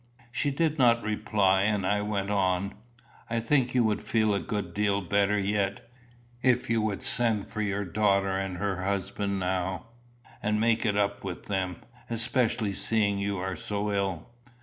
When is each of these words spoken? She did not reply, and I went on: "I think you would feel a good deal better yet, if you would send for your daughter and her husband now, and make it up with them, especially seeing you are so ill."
She 0.31 0.49
did 0.49 0.79
not 0.79 1.03
reply, 1.03 1.61
and 1.61 1.85
I 1.85 2.01
went 2.01 2.31
on: 2.31 2.73
"I 3.29 3.39
think 3.39 3.75
you 3.75 3.83
would 3.83 4.01
feel 4.01 4.33
a 4.33 4.39
good 4.41 4.73
deal 4.73 4.99
better 5.01 5.37
yet, 5.37 5.87
if 6.41 6.71
you 6.71 6.81
would 6.81 7.03
send 7.03 7.47
for 7.51 7.61
your 7.61 7.85
daughter 7.85 8.35
and 8.35 8.57
her 8.57 8.83
husband 8.83 9.37
now, 9.39 9.85
and 10.41 10.59
make 10.59 10.87
it 10.87 10.97
up 10.97 11.23
with 11.23 11.45
them, 11.45 11.83
especially 12.09 12.73
seeing 12.73 13.19
you 13.19 13.37
are 13.37 13.55
so 13.55 13.91
ill." 13.93 14.29